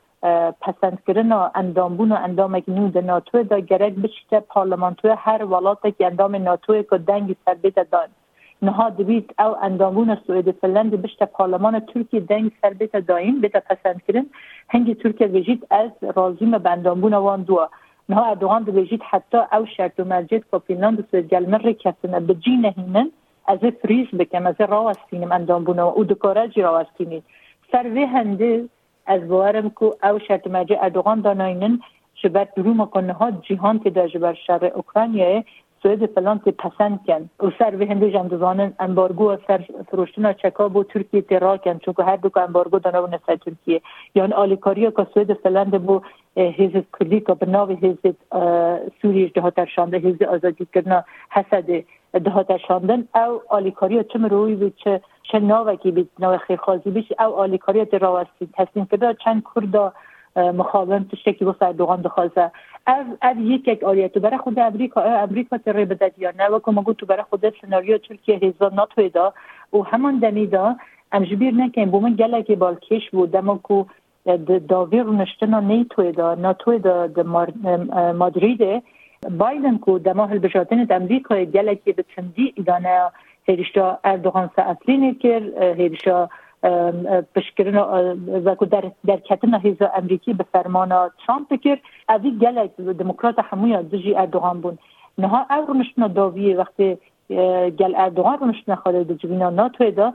پسند 0.61 1.03
کردن 1.07 1.31
و 1.31 1.49
اندامبون 1.55 2.11
و 2.11 2.15
اندام 2.15 2.63
نو 2.67 2.89
ده 2.89 3.01
ناتو 3.01 3.43
دا 3.43 3.59
گرک 3.59 3.93
بشته 3.93 4.39
پارلمانتو 4.39 5.15
هر 5.17 5.43
ولات 5.43 5.97
که 5.97 6.05
اندام 6.05 6.35
ناتو 6.35 6.81
که 6.81 6.97
دنگی 6.97 7.35
سر 7.45 7.53
بیت 7.53 7.91
دان 7.91 8.07
نها 8.61 8.89
دبید 8.89 9.35
او 9.39 9.55
اندامبون 9.61 10.17
سوئد 10.27 10.51
فنلند 10.51 11.01
بشته 11.01 11.25
پارلمان 11.25 11.79
ترکیه 11.79 12.19
دنگ 12.19 12.51
سر 12.61 12.69
بیت 12.69 12.95
داین 12.95 13.41
بیت 13.41 13.57
پسند 13.57 14.01
کردن 14.07 14.25
هنگی 14.69 14.95
ترکیه 14.95 15.27
بجید 15.27 15.67
از 15.69 15.91
رازیم 16.15 16.51
به 16.51 16.69
اندامبون 16.69 17.13
وان 17.13 17.41
دو 17.43 17.67
نها 18.09 18.25
اردوغان 18.25 18.63
دبیجید 18.63 19.01
حتی 19.09 19.37
او 19.37 19.65
شرط 19.77 19.99
و 19.99 20.03
مرجد 20.03 20.43
که 20.51 20.59
فنلند 20.67 21.07
سوئد 21.11 21.27
گلمر 21.27 21.71
کسنه 21.71 22.19
بجی 22.19 22.57
نهینن 22.57 23.11
از 23.47 23.59
فریز 23.59 24.07
بکم 24.19 24.47
از 24.47 24.55
راوستینم 24.59 25.31
اندام 25.31 25.63
بونه 25.63 25.81
او 25.81 26.03
دکاره 26.03 26.47
جی 26.47 26.61
راوستینی. 26.61 27.23
سر 27.71 27.83
وی 27.83 28.03
هنده 28.03 28.69
از 29.05 29.27
باورم 29.27 29.69
که 29.69 29.85
او 29.85 30.19
شرط 30.27 30.47
مرجع 30.47 30.77
اردوغان 30.81 31.21
داناینن 31.21 31.79
درو 32.55 32.85
کنه 32.85 33.13
ها 33.13 33.31
جهان 33.31 33.79
که 33.79 33.89
در 33.89 34.07
جبر 34.07 34.33
شر 34.33 34.65
اوکراینیه 34.65 35.45
سوید 35.83 36.05
فلان 36.05 36.41
که 36.45 36.51
پسند 36.51 36.99
کن 37.07 37.29
و 37.47 37.51
سر 37.59 37.69
به 37.69 37.85
هنده 37.85 38.11
جمدوزانن 38.11 38.73
امبارگو 38.79 39.31
و 39.31 39.37
سر 39.47 39.65
فروشتن 39.91 40.33
چکا 40.33 40.69
بو 40.69 40.83
ترکیه 40.83 41.21
ترا 41.21 41.57
کن 41.57 41.77
چون 41.77 41.93
که 41.93 42.03
هر 42.03 42.15
دو 42.15 42.29
که 42.29 42.39
امبارگو 42.41 42.79
دانا 42.79 43.03
و 43.03 43.07
نسای 43.07 43.37
ترکیه. 43.37 43.81
یعنی 44.15 44.33
آلیکاری 44.33 44.91
که 44.91 45.07
سوید 45.13 45.33
فلند 45.33 45.85
بو 45.85 46.01
حزب 46.35 46.85
کردی 46.99 47.19
که 47.19 47.33
به 47.33 47.45
ناو 47.45 47.77
سوریش 49.01 49.31
ده 49.31 49.51
ترشانده 49.51 49.97
حزب 49.97 50.23
آزادی 50.23 50.67
کردن 50.73 51.03
حسد 51.29 51.65
ده 52.13 52.57
شاندن 52.67 53.07
او 53.15 53.41
آلیکاری 53.49 54.03
چه 54.03 54.19
روی 54.19 54.55
بید 54.55 54.73
چه 54.75 55.01
چه 55.31 55.39
ناوکی 55.39 55.91
بید 55.91 56.09
ناو 56.19 56.37
خیخازی 56.37 56.89
بیش 56.89 57.11
او 57.19 57.25
آلیکاری 57.25 57.85
راوستی 57.85 58.49
تسلیم 58.53 58.85
کرده 58.85 59.17
چند 59.23 59.43
کردا 59.55 59.93
تشکی 61.11 61.45
بس 61.45 61.55
اردوغان 61.61 62.01
دخوازه 62.01 62.51
از 62.85 63.05
از 63.21 63.35
یک 63.39 63.67
یک 63.67 63.83
آریت 63.83 64.17
برای 64.17 64.37
خود 64.37 64.59
امریکا 64.59 65.01
امریکا 65.01 65.57
تره 65.57 65.85
بدد 65.85 66.11
یا 66.17 66.31
نه؟ 66.39 66.47
و 66.47 66.59
که 66.59 66.93
تو 66.93 67.05
برای 67.05 67.23
خود 67.29 67.53
سناریو 67.61 67.97
ترکیه 67.97 68.35
هزار 68.35 68.73
ناتوی 68.73 69.09
دا. 69.09 69.33
و 69.73 69.77
همان 69.81 70.19
دمیدا 70.19 70.75
امجبیر 71.11 71.53
نکن. 71.53 71.85
بومن 71.85 72.13
گلک 72.15 72.51
بالکش 72.51 73.09
بود 73.11 73.31
دما 73.31 73.59
کو 73.63 73.85
داویر 74.67 75.03
نشتنا 75.03 75.59
نیتوی 75.59 76.11
دا. 76.11 76.35
ناتوی 76.35 76.79
دا 76.79 77.07
مادریده 78.13 78.81
بایدن 79.31 79.77
کو 79.77 79.99
دما 79.99 80.25
هل 80.25 80.39
امریکا 80.91 81.43
گلکی 81.43 81.91
به 81.91 82.03
چندی 82.15 82.53
ایدانه 82.55 83.11
هیرشتا 83.47 83.99
اردوغان 84.03 84.49
ساعتلی 84.55 84.97
نکر. 84.97 85.41
هیرشتا 85.73 86.29
پشکرین 87.35 87.75
و 88.45 88.55
در 88.55 88.91
در 89.05 89.17
کتن 89.17 89.59
هیزا 89.59 89.91
امریکی 89.95 90.33
به 90.33 90.45
فرمان 90.53 91.09
ترامپ 91.27 91.61
کرد 91.61 91.79
اوی 92.09 92.31
گلک 92.31 92.75
دموکرات 92.77 93.35
همویا 93.39 93.81
دجی 93.81 94.15
اردوغان 94.15 94.61
بون. 94.61 94.77
نها 95.17 95.45
او 95.49 95.73
نشنا 95.73 96.07
داوی 96.07 96.53
وقتی 96.53 96.97
گل 97.79 97.95
اردوغان 97.97 98.37
رو 98.39 98.47
نشنا 98.47 98.75
خاله 98.75 99.03
جبینا 99.03 99.49
ناتو 99.49 99.91
دا 99.91 100.13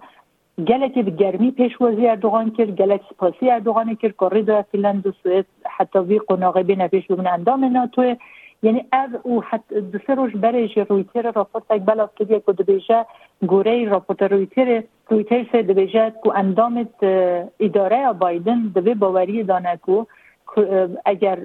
گلک 0.58 0.98
به 0.98 1.10
گرمی 1.10 1.50
پیشوازی 1.50 2.08
اردوغان 2.08 2.50
کرد 2.50 2.76
گلک 2.76 3.00
سپاسی 3.10 3.50
اردوغان 3.50 3.94
کرد 3.94 4.16
کاری 4.16 4.42
دا 4.42 4.62
فیلند 4.62 5.06
و 5.06 5.12
سوئد 5.22 5.46
حتی 5.76 5.98
وی 5.98 6.18
قناقه 6.18 6.62
بین 6.62 6.88
پیش 6.88 7.06
بگن 7.06 7.26
اندام 7.26 7.64
ناتوه 7.64 8.16
یعنی 8.64 8.84
از 8.92 9.10
او 9.22 9.42
حتی 9.42 9.80
دو 9.80 9.98
سه 10.06 10.14
روز 10.14 10.32
برش 10.32 10.78
رویتر 10.78 11.30
راپورت 11.30 11.64
یک 11.70 11.82
بلا 11.82 12.08
که 12.16 12.24
که 12.24 12.52
دبیجه 12.52 13.06
گوره 13.46 13.88
راپورت 13.88 14.22
رویتر 14.22 14.82
رویتر 15.08 15.46
سه 15.52 15.62
دبیجه 15.62 16.12
که 16.24 16.38
اندامت 16.38 17.02
اداره 17.60 18.12
بایدن 18.12 18.60
دوی 18.74 18.94
باوری 18.94 19.42
دانه 19.42 19.78
که 19.86 20.06
اگر 21.04 21.38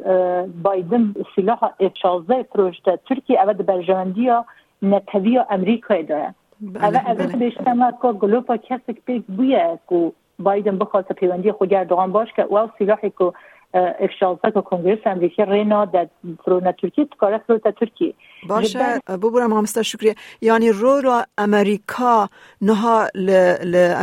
بایدن 0.64 1.14
سلاح 1.36 1.60
F-16 1.82 2.44
فروشته 2.54 3.00
ترکیه 3.10 3.40
اول 3.42 3.54
برجواندی 3.54 4.22
یا 4.22 4.46
نتوی 4.82 5.40
امریکا 5.50 6.02
داره. 6.02 6.34
اول 6.76 6.96
اول 6.96 7.26
بیشتر 7.26 7.94
که 8.02 8.12
گلوپا 8.12 8.58
کسی 8.58 8.94
که 8.94 9.02
پیک 9.06 9.24
بویه 9.26 9.80
که 9.90 10.12
بایدن 10.40 10.78
بخواد 10.78 11.06
پیوندی 11.06 11.52
خود 11.52 11.70
گردوان 11.70 12.12
باش 12.12 12.34
که 12.36 12.42
او 12.42 12.60
سلاحی 12.80 13.10
که 13.10 13.32
افشالتا 13.74 14.50
که 14.50 14.62
کنگرس 14.62 15.00
امریکا 15.06 15.44
رینا 15.44 15.86
در 15.86 16.08
فرون 16.46 16.72
ترکیه 16.72 17.06
تکاره 17.06 17.38
فرون 17.38 17.60
ترکیه. 17.60 18.14
باشه 18.48 18.80
ببورم 19.08 19.54
همستا 19.54 19.84
شکریه. 19.84 20.16
یعنی 20.42 20.70
رو 20.72 21.02
رو 21.02 21.22
امریکا 21.38 22.28
نها 22.62 23.08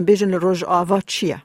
بیجن 0.07 0.35
روژ 0.35 0.65
آوا 0.65 1.01
چیه؟ 1.01 1.37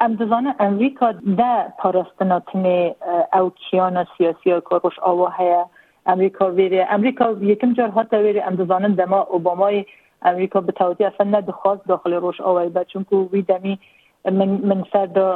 امدوزان 0.00 0.54
امریکا 0.60 1.12
ده 1.12 1.68
پاراستناتین 1.78 2.94
او 3.32 3.50
کیان 3.50 4.06
سیاسی 4.18 4.38
که 4.44 4.76
روش 4.82 4.98
آوا 4.98 5.28
هیا. 5.38 5.70
امریکا 6.06 6.50
ویره. 6.50 6.86
امریکا 6.90 7.32
یکم 7.40 7.72
جار 7.72 7.90
حتی 7.90 8.16
ویره. 8.16 8.42
امدوزانن 8.46 8.94
دما 8.94 9.20
اوبامای 9.20 9.84
امریکا 10.22 10.60
به 10.60 10.72
توتی 10.72 11.04
اصلا 11.04 11.26
ندخواست 11.26 11.86
داخل 11.86 12.12
روش 12.12 12.40
آوای 12.40 12.68
با 12.68 12.84
چون 12.84 13.06
که 13.10 13.16
وی 13.16 13.42
دمی 13.42 13.78
من 14.24 14.48
من 14.48 14.82
سر 14.92 15.06
دا 15.06 15.26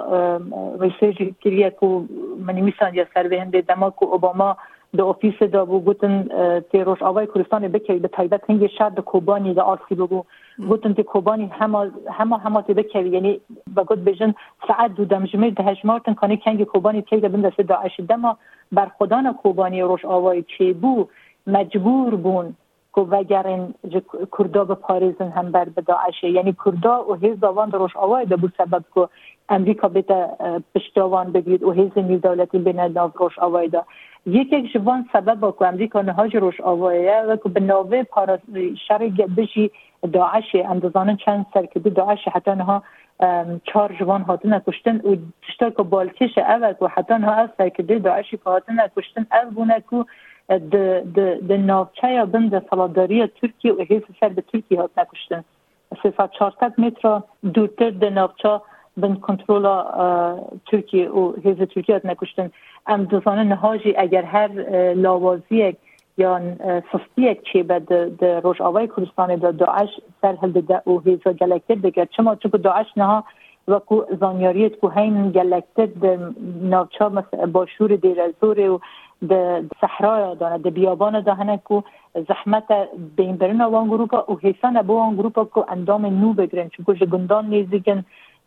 ریسرچ 0.81 1.23
کریه 1.41 1.71
کو 1.71 2.05
منی 2.47 2.61
میسان 2.61 2.95
یا 2.95 3.05
سر 3.15 3.29
به 3.29 3.63
دما 3.69 3.91
کو 3.91 4.07
اوباما 4.07 4.55
د 4.99 5.01
اوفیس 5.01 5.43
دا 5.53 5.65
بو 5.69 5.79
گوتن 5.87 6.13
تی 6.73 6.81
روش 6.89 7.03
آوای 7.03 7.27
کردستان 7.35 7.69
بکی 7.69 7.99
به 7.99 8.09
تایبت 8.09 8.51
هنگ 8.51 8.67
شهر 8.67 8.91
د 8.91 9.01
کوبانی 9.01 9.55
دا 9.55 9.63
آسی 9.63 9.95
بگو. 9.95 10.25
گوتن 10.69 10.93
تی 10.93 11.03
کوبانی 11.03 11.51
هما 11.61 11.81
هما 12.19 12.37
هما 12.37 12.63
تی 12.63 12.75
بکی 12.75 13.03
یعنی 13.15 13.41
با 13.75 13.85
گوت 13.85 13.99
بجن 13.99 14.35
ساعت 14.69 14.95
دو 14.95 15.05
دمجمه 15.05 15.51
ده 15.51 15.65
هجمارتن 15.65 16.15
کنی 16.15 16.37
کنگ 16.37 16.65
کوبانی 16.65 17.03
تی 17.03 17.21
دا 17.21 17.29
بنده 17.29 17.51
داعش 17.51 18.01
دما. 18.01 18.37
بر 18.73 18.91
خدان 18.99 19.33
کوبانی 19.33 19.83
روش 19.83 20.05
آوای 20.05 20.43
چی 20.43 20.73
بو 20.73 21.09
مجبور 21.47 22.15
بون. 22.15 22.55
که 22.95 23.01
وگرن 23.01 23.75
کردا 24.39 24.65
به 24.65 24.75
پاریزن 24.75 25.29
هم 25.29 25.53
بر 25.53 25.65
به 25.65 25.83
داعشه 25.83 26.31
یعنی 26.31 26.57
کردا 26.65 27.05
و 27.11 27.15
هیز 27.15 27.45
آوان 27.45 27.73
روش 27.73 27.97
آوای 27.97 28.27
ده 28.27 28.37
بود 28.37 28.53
سبب 28.59 28.85
که 28.95 29.09
امریکا 29.49 29.89
بیتا 29.89 30.29
پشتاوان 30.75 31.33
بگید 31.33 31.63
و 31.63 31.73
هیز 31.73 31.91
نیو 31.97 32.19
دولتی 32.19 32.59
بین 32.59 32.81
ناو 32.81 33.11
روش 33.15 33.39
آوای 33.39 33.69
ده 33.69 33.83
یک 34.27 34.53
یک 34.53 34.73
جوان 34.73 35.09
سبب 35.13 35.55
که 35.59 35.67
امریکا 35.67 36.03
نهاج 36.03 36.37
روش 36.37 36.61
آوایه 36.61 37.21
و 37.29 37.37
که 37.37 37.49
به 37.49 37.61
ناوه 37.61 38.03
پاراس 38.03 38.41
شر 38.89 38.99
بشی 39.37 39.71
داعش 40.13 40.55
اندازان 40.55 41.17
چند 41.17 41.47
سرکدی 41.55 41.91
داعش 41.91 42.29
حتی 42.33 42.51
نها 42.51 42.83
چهار 43.65 43.97
جوان 43.99 44.23
هاتن 44.23 44.59
کشتن 44.59 44.97
و 44.97 45.17
تشتا 45.49 45.71
که 45.71 45.83
بالکش 45.83 46.39
اول 46.39 46.73
که 46.73 46.87
حتی 46.87 47.15
نها 47.15 47.33
از 47.33 47.49
سرکدی 47.59 47.99
داعشی 47.99 48.37
که 48.37 48.43
هاتن 48.45 48.77
کشتن 48.97 49.27
اول 49.33 49.51
بونه 49.51 49.85
که 49.91 50.05
د 50.49 51.53
ناوچه 51.53 52.11
یا 52.11 52.25
بند 52.25 52.63
سالاداری 52.71 53.27
ترکیه 53.27 53.73
و 53.73 53.85
حیث 53.91 54.03
سر 54.21 54.29
به 54.29 54.43
ترکیه 54.53 54.81
هات 54.81 54.91
نکشتن. 54.99 55.45
300 56.03 56.79
متر 56.79 57.23
دورتر 57.55 57.91
د 57.91 58.05
ناوچه 58.05 58.61
بند 58.97 59.21
کنترل 59.21 59.67
ترکیه 60.71 61.09
و 61.11 61.33
حیث 61.45 61.57
ترکیه 61.57 61.95
هات 61.95 62.07
نکشتن. 62.07 62.51
ام 62.87 63.05
دوزانه 63.05 63.43
نهاجی 63.43 63.95
اگر 63.97 64.23
هر 64.23 64.49
لاوازی 64.93 65.77
یا 66.19 66.41
سستی 66.93 67.35
چی 67.53 67.63
به 67.63 67.79
د 68.21 68.25
روش 68.25 68.61
آوای 68.61 68.89
کردستان 68.97 69.37
دا 69.37 69.51
داعش 69.51 69.89
سر 70.23 70.37
هل 70.43 70.53
ده 70.53 70.83
او 70.85 71.01
حیث 71.07 71.27
گلکتر 71.41 71.75
بگرد 71.75 72.11
چما 72.17 72.35
چون 72.35 72.51
داعش 72.51 72.87
نها 72.97 73.25
وکو 73.69 74.05
زانیاریت 74.21 74.81
کو 74.81 74.89
هین 74.89 75.31
گلکتر 75.31 75.89
ناوچا 76.75 77.09
باشور 77.53 77.97
دیر 77.97 78.21
زور 78.41 78.61
و 78.71 78.81
د 79.33 79.65
صحرا 79.81 80.13
دانه 80.43 80.59
د 80.67 80.75
بیابان 80.79 81.19
دهنه 81.29 81.57
کو 81.71 81.81
زحمت 82.31 82.73
بین 83.21 83.37
برن 83.43 83.65
وان 83.75 83.89
گروپا 83.95 84.21
و 84.29 84.39
حسان 84.45 84.81
با 84.91 84.99
وان 85.01 85.17
گروپا 85.21 85.45
کو 85.57 85.65
اندام 85.77 86.07
نو 86.21 86.33
بگرن 86.41 86.69
چون 86.77 86.87
که 87.01 87.11
گندان 87.17 87.51
نیزیکن 87.55 88.05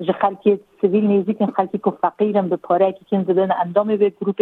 ج 0.08 0.12
خلکی 0.22 0.56
سیویل 0.82 1.08
نیزیکن 1.12 1.54
خلکی 1.60 1.78
کو 1.88 1.92
فقیرم 2.02 2.50
به 2.50 2.56
پاره 2.70 2.92
که 2.92 3.06
کن 3.12 3.24
زدن 3.24 3.52
اندام 3.66 3.96
به 3.96 4.10
گروپ. 4.22 4.42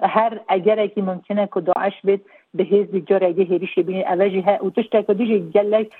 هر 0.00 0.40
اگر 0.48 0.86
که 0.86 1.02
ممکنه 1.02 1.48
که 1.54 1.60
داعش 1.60 1.92
بید 2.04 2.26
به 2.54 2.64
هیز 2.64 2.94
جار 3.06 3.24
اگه 3.24 3.44
هریش 3.44 3.78
بینید 3.78 4.06
اوجی 4.06 4.40
ها 4.40 4.66
و 4.66 4.70
تشتا 4.70 5.02
که 5.02 5.14
دیجی 5.14 5.38
گلک 5.54 5.90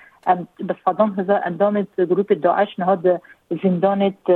به 0.58 0.76
صدام 0.84 1.14
هزار 1.20 1.40
اندام 1.44 1.86
گروپ 1.98 2.32
داعش 2.42 2.78
نهاد. 2.78 3.20
زندانت 3.62 4.30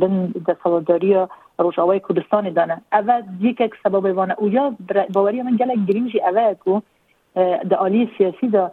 بن 0.00 0.16
د 0.46 0.56
روشاوای 1.58 2.00
کردستان 2.08 2.50
دانه. 2.52 2.80
اول 2.92 3.22
یک 3.40 3.74
سبب 3.82 4.16
وانه. 4.16 4.34
او 4.38 4.48
یا 4.48 4.76
باوری 5.12 5.42
من 5.42 5.56
گلک 5.56 5.78
گرینجی 5.88 6.20
اول 6.20 6.54
کو 6.54 6.80
د 7.70 7.74
عالی 7.74 8.10
سیاسی 8.18 8.48
دا 8.48 8.70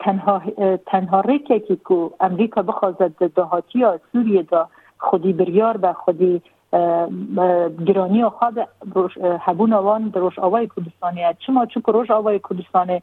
تنها 0.00 0.42
تنها 0.86 1.20
ریکه 1.20 1.58
که 1.60 1.76
کو 1.76 2.10
امریکا 2.20 2.62
بخواد 2.62 2.96
دهاتی 3.18 3.84
سوریه 4.12 4.42
دا 4.42 4.68
خودی 4.98 5.32
بریار 5.32 5.76
به 5.76 5.92
خودی 5.92 6.42
گرانی 7.86 8.28
خود 8.28 8.58
هبون 9.40 9.72
آوان 9.72 10.08
در 10.08 10.20
روش 10.20 10.38
آوای 10.38 10.68
کردستانیه 10.76 11.36
چما 11.46 11.66
چون 11.66 11.82
روش 11.86 12.10
آوای 12.10 12.40
کردستان 12.50 13.00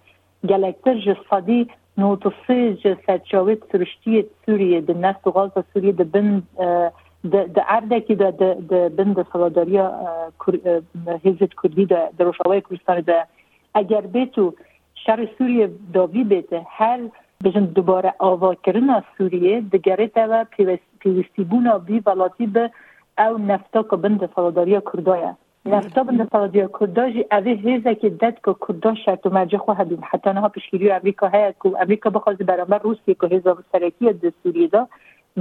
گلکتر 0.49 0.99
جسادی 0.99 1.67
نوتوسی 1.97 2.73
جسدشاویت 2.73 3.59
سرشتی 3.71 4.25
سوریه 4.45 4.81
د 4.81 4.91
نست 4.91 5.27
و 5.27 5.31
غاز 5.31 5.51
سوریه 5.73 5.91
د 5.91 6.11
بند 6.11 6.43
د 7.23 7.59
عرده 7.67 8.01
که 8.01 8.15
د 8.15 8.95
بند 8.95 9.25
سواداری 9.31 9.79
حزب 11.23 11.49
کردی 11.63 11.85
در 11.85 12.09
روش 12.19 12.37
آوای 12.45 12.61
کردستان 12.61 13.01
ده 13.01 13.25
اگر 13.73 14.01
بیتو 14.01 14.53
شر 15.05 15.27
سوریه 15.37 15.69
داوی 15.93 16.23
بیته 16.23 16.65
هر 16.69 16.99
بجن 17.43 17.65
دوباره 17.65 18.13
آوا 18.19 18.55
کردن 18.55 19.03
سوریه 19.17 19.61
دگره 19.61 20.09
و 20.15 20.45
پیوستی 20.99 21.43
بونا 21.43 21.77
بی 21.77 22.01
ولاتی 22.05 22.47
به 22.47 22.71
او 23.17 23.37
نفتا 23.37 23.83
که 23.83 23.95
بند 23.95 24.29
سالاداری 24.35 24.81
کردایه 24.93 25.35
نفتا 25.65 26.03
بند 26.03 26.29
سالاداری 26.31 26.67
کرداجی 26.79 27.25
اوی 27.31 27.53
هیزه 27.53 27.95
که 27.95 28.09
دد 28.09 28.37
که 28.45 28.55
کردا 28.67 28.95
شرط 28.95 29.25
و 29.25 29.29
مرجع 29.29 29.57
خواهد 29.57 29.89
بیم 29.89 30.01
حتی 30.11 30.29
نها 30.29 30.49
پیشگیری 30.49 30.91
امریکا 30.91 31.27
هست 31.27 31.61
که 31.63 31.69
امریکا 31.81 32.09
بخواست 32.09 32.43
برامبر 32.43 32.77
روسیه 32.77 33.15
که 33.21 33.27
هیزا 33.27 33.57
سرکی 33.71 34.13
دستوری 34.13 34.67
دا 34.67 34.87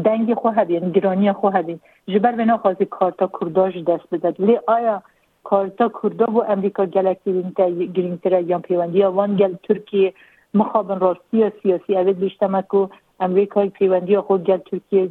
دنگ 0.03 0.35
خواهد 0.35 0.71
یعنی 0.71 0.91
گرانی 0.93 1.33
خواهد 1.33 1.67
بیم 1.67 1.81
جبر 2.09 2.33
بنا 2.33 2.57
خواستی 2.57 2.85
کارتا 2.85 3.31
کرداج 3.41 3.85
دست 3.85 4.15
بدد 4.15 4.41
ولی 4.41 4.59
آیا 4.67 5.03
کارتا 5.45 5.91
کردا 6.03 6.27
و 6.33 6.45
امریکا 6.45 6.87
گلکتی 6.87 7.53
گرینتر 7.95 8.41
یا 8.41 8.59
پیوندی 8.59 9.03
وان 9.03 9.37
گل 9.37 9.55
ترکیه 9.63 10.13
مخابن 10.55 11.01
راستی 11.01 11.51
سیاسی 11.63 11.97
اوید 11.97 12.19
بیشتمه 12.19 12.65
که 12.71 12.89
امریکای 13.21 13.69
پیوندی 13.69 14.19
خود 14.19 14.45
گل 14.45 14.57
ترکیه 14.57 15.09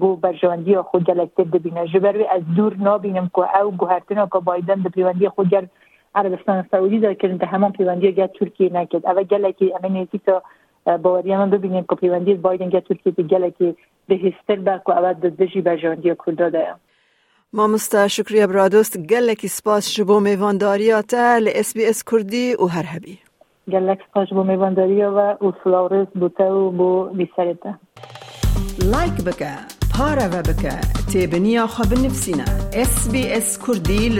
بو 0.00 0.16
برجواندی 0.16 0.76
خود 0.76 1.04
گل 1.04 1.20
اکتر 1.20 1.44
ببینه. 1.44 1.86
جبروی 1.86 2.26
از 2.26 2.42
دور 2.56 2.76
نابینم 2.76 3.30
که 3.34 3.60
او 3.60 3.70
گوهرتنا 3.70 4.26
که 4.26 4.38
بایدن 4.38 4.82
به 4.82 4.88
پیوندی 4.88 5.28
خود 5.28 5.48
گل 5.50 5.66
عربستان 6.14 6.64
سعودی 6.70 6.98
دار 6.98 7.14
کردن 7.14 7.36
ده 7.36 7.46
همان 7.46 7.72
پیوندی 7.72 8.12
گل 8.12 8.26
ترکیه 8.26 8.72
نکرد. 8.72 9.06
اول 9.06 9.22
گل 9.22 9.50
که 9.50 9.72
امین 9.76 9.92
نیزی 9.92 10.20
تا 10.26 10.42
باوری 10.86 11.36
من 11.36 11.50
ببینیم 11.50 11.84
که 11.90 11.94
پیوندی 11.94 12.34
بایدن 12.34 12.68
گل 12.68 12.80
ترکیه 12.80 13.12
به 13.12 13.22
گل 13.22 13.50
که 13.50 13.74
به 14.08 14.14
هستر 14.14 14.56
با 14.56 14.80
که 14.86 14.92
اول 14.92 15.12
دجی 15.12 15.60
برجواندی 15.60 16.16
کرده 16.26 16.50
ده 16.50 16.74
ما 17.52 17.66
مستا 17.66 18.08
شکریه 18.08 18.46
برادوست 18.46 18.98
گلکی 18.98 19.48
سپاس 19.48 19.90
شبو 19.90 20.20
میوانداریاتا 20.20 21.38
ل 21.38 21.48
اس 21.54 21.74
بی 21.74 21.86
اس 21.86 22.04
کردی 22.04 22.54
و 22.54 22.66
هر 22.66 22.84
هبی 22.86 23.18
گلک 23.72 23.98
سپاس 24.10 24.28
بو 24.28 24.44
میوانداریا 24.44 25.12
و 25.16 25.44
اوسلاورس 25.44 26.08
بوته 26.14 26.44
و 26.44 26.70
بو 26.70 27.04
بیسرته. 27.04 27.74
لایک 28.92 29.24
بکه 29.26 29.50
پارا 29.98 30.28
و 30.32 30.42
بکه. 30.42 30.80
تیبنیا 31.12 31.66
خواب 31.66 31.92
نفسینا 31.92 32.44
اس 32.72 33.12
بی 33.12 33.32
اس 33.32 33.58
کردی 33.66 34.10